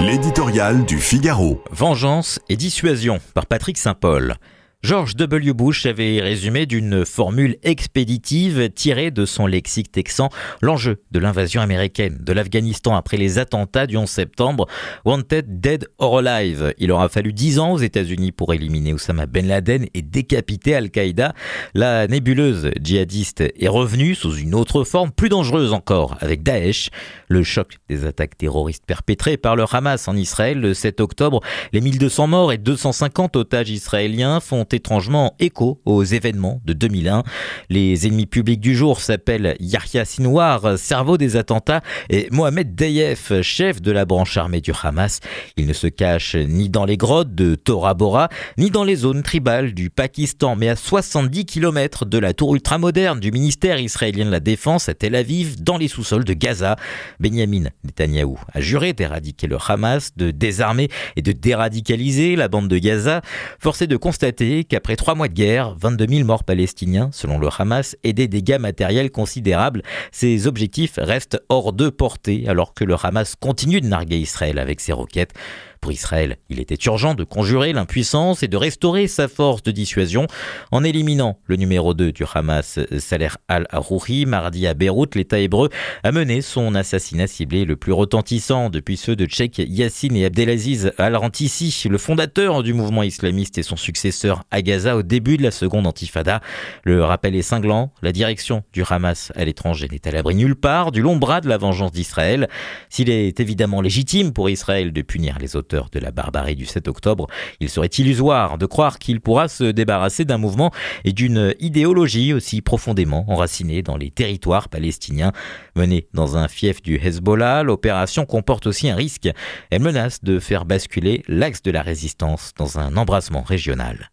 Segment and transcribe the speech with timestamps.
[0.00, 1.62] L'éditorial du Figaro.
[1.70, 4.36] Vengeance et dissuasion par Patrick Saint-Paul.
[4.82, 5.52] George W.
[5.52, 10.30] Bush avait résumé d'une formule expéditive tirée de son lexique texan
[10.62, 14.66] l'enjeu de l'invasion américaine de l'Afghanistan après les attentats du 11 septembre.
[15.04, 16.72] Wanted, dead or alive.
[16.78, 21.34] Il aura fallu dix ans aux États-Unis pour éliminer Osama Ben Laden et décapiter Al-Qaïda.
[21.74, 26.88] La nébuleuse djihadiste est revenue sous une autre forme, plus dangereuse encore, avec Daesh.
[27.28, 31.40] Le choc des attaques terroristes perpétrées par le Hamas en Israël le 7 octobre,
[31.74, 37.22] les 1200 morts et 250 otages israéliens font étrangement écho aux événements de 2001.
[37.68, 43.80] Les ennemis publics du jour s'appellent Yahya Sinwar, cerveau des attentats, et Mohamed Deyef, chef
[43.80, 45.20] de la branche armée du Hamas.
[45.56, 48.28] Il ne se cache ni dans les grottes de Tora Bora,
[48.58, 53.20] ni dans les zones tribales du Pakistan, mais à 70 km de la tour ultramoderne
[53.20, 56.76] du ministère israélien de la Défense à Tel Aviv, dans les sous-sols de Gaza.
[57.18, 62.78] Benjamin Netanyahou a juré d'éradiquer le Hamas, de désarmer et de déradicaliser la bande de
[62.78, 63.22] Gaza.
[63.58, 67.96] Forcé de constater qu'après trois mois de guerre, 22 000 morts palestiniens selon le Hamas
[68.04, 73.34] et des dégâts matériels considérables, ces objectifs restent hors de portée alors que le Hamas
[73.36, 75.32] continue de narguer Israël avec ses roquettes.
[75.80, 80.26] Pour Israël, il était urgent de conjurer l'impuissance et de restaurer sa force de dissuasion
[80.72, 84.26] en éliminant le numéro 2 du Hamas, Saler al-Arouri.
[84.26, 85.70] Mardi à Beyrouth, l'État hébreu
[86.02, 90.92] a mené son assassinat ciblé le plus retentissant depuis ceux de Tchèque Yassine et Abdelaziz
[90.98, 95.50] al-Rantissi, le fondateur du mouvement islamiste et son successeur à Gaza au début de la
[95.50, 96.42] seconde intifada.
[96.84, 100.92] Le rappel est cinglant, la direction du Hamas à l'étranger n'est à l'abri nulle part
[100.92, 102.50] du long bras de la vengeance d'Israël.
[102.90, 105.56] S'il est évidemment légitime pour Israël de punir les
[105.92, 107.26] de la barbarie du 7 octobre,
[107.60, 110.70] il serait illusoire de croire qu'il pourra se débarrasser d'un mouvement
[111.04, 115.32] et d'une idéologie aussi profondément enracinée dans les territoires palestiniens.
[115.76, 119.28] Menée dans un fief du Hezbollah, l'opération comporte aussi un risque.
[119.70, 124.08] Elle menace de faire basculer l'axe de la résistance dans un embrasement régional.